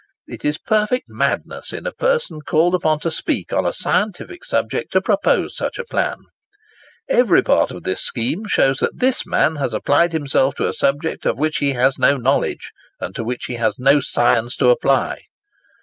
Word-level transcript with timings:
It 0.25 0.43
is 0.43 0.57
perfect 0.57 1.03
madness, 1.09 1.71
in 1.71 1.85
a 1.85 1.91
person 1.91 2.41
called 2.41 2.73
upon 2.73 2.99
to 3.01 3.11
speak 3.11 3.53
on 3.53 3.67
a 3.67 3.71
scientific 3.71 4.43
subject, 4.43 4.91
to 4.93 4.99
propose 4.99 5.55
such 5.55 5.77
a 5.77 5.85
plan. 5.85 6.17
Every 7.07 7.43
part 7.43 7.69
of 7.69 7.83
this 7.83 8.01
scheme 8.01 8.45
shows 8.47 8.79
that 8.79 8.97
this 8.97 9.27
man 9.27 9.57
has 9.57 9.75
applied 9.75 10.11
himself 10.11 10.55
to 10.55 10.67
a 10.67 10.73
subject 10.73 11.27
of 11.27 11.37
which 11.37 11.57
he 11.57 11.73
has 11.73 11.99
no 11.99 12.17
knowledge, 12.17 12.71
and 12.99 13.13
to 13.13 13.23
which 13.23 13.45
he 13.45 13.57
has 13.57 13.75
no 13.77 13.99
science 13.99 14.55
to 14.55 14.69
apply." 14.69 15.19